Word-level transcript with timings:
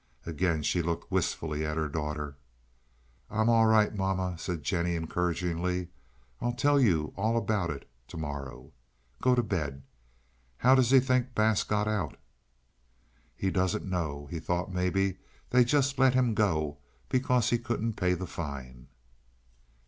Again 0.25 0.63
she 0.63 0.81
looked 0.81 1.11
wistfully 1.11 1.63
at 1.63 1.77
her 1.77 1.87
daughter. 1.87 2.35
"I'm 3.29 3.49
all 3.49 3.67
right, 3.67 3.93
mamma," 3.93 4.35
said 4.39 4.63
Jennie 4.63 4.95
encouragingly. 4.95 5.89
"I'll 6.41 6.55
tell 6.55 6.79
you 6.79 7.13
all 7.15 7.37
about 7.37 7.69
it 7.69 7.87
to 8.07 8.17
morrow. 8.17 8.71
Go 9.21 9.35
to 9.35 9.43
bed. 9.43 9.83
How 10.57 10.73
does 10.73 10.89
he 10.89 10.99
think 10.99 11.35
Bass 11.35 11.63
got 11.63 11.87
out?" 11.87 12.17
"He 13.35 13.51
doesn't 13.51 13.85
know. 13.85 14.25
He 14.31 14.39
thought 14.39 14.73
maybe 14.73 15.19
they 15.51 15.63
just 15.63 15.99
let 15.99 16.15
him 16.15 16.33
go 16.33 16.79
because 17.07 17.51
he 17.51 17.59
couldn't 17.59 17.93
pay 17.93 18.15
the 18.15 18.25
fine." 18.25 18.87